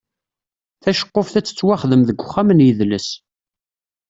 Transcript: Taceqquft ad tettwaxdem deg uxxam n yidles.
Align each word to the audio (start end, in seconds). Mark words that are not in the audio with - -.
Taceqquft 0.81 1.33
ad 1.39 1.45
tettwaxdem 1.45 2.01
deg 2.07 2.17
uxxam 2.21 2.49
n 2.53 2.63
yidles. 2.65 3.07